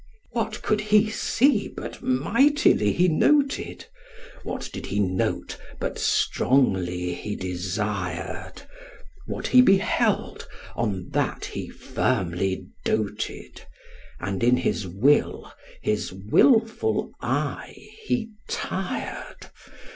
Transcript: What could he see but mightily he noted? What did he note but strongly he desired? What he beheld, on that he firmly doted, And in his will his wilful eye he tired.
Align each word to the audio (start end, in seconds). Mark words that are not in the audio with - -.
What 0.31 0.63
could 0.63 0.81
he 0.81 1.11
see 1.11 1.67
but 1.67 2.01
mightily 2.01 2.91
he 2.91 3.07
noted? 3.07 3.85
What 4.41 4.67
did 4.73 4.87
he 4.87 4.97
note 4.99 5.57
but 5.79 5.99
strongly 5.99 7.13
he 7.13 7.35
desired? 7.35 8.63
What 9.27 9.45
he 9.49 9.61
beheld, 9.61 10.47
on 10.75 11.09
that 11.11 11.45
he 11.45 11.69
firmly 11.69 12.65
doted, 12.83 13.61
And 14.19 14.43
in 14.43 14.57
his 14.57 14.87
will 14.87 15.53
his 15.83 16.11
wilful 16.11 17.11
eye 17.21 17.75
he 18.03 18.31
tired. 18.49 19.51